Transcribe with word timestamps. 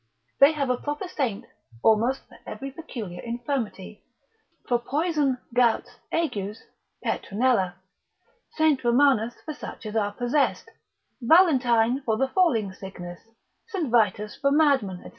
They 0.39 0.53
have 0.53 0.71
a 0.71 0.77
proper 0.77 1.07
saint 1.07 1.45
almost 1.83 2.27
for 2.27 2.39
every 2.47 2.71
peculiar 2.71 3.21
infirmity: 3.21 4.03
for 4.67 4.79
poison, 4.79 5.37
gouts, 5.53 5.97
agues, 6.11 6.63
Petronella: 7.05 7.75
St. 8.57 8.83
Romanus 8.83 9.35
for 9.45 9.53
such 9.53 9.85
as 9.85 9.95
are 9.95 10.11
possessed; 10.11 10.71
Valentine 11.21 12.01
for 12.01 12.17
the 12.17 12.29
falling 12.29 12.73
sickness; 12.73 13.19
St. 13.67 13.91
Vitus 13.91 14.35
for 14.35 14.49
madmen, 14.49 15.03
&c. 15.03 15.09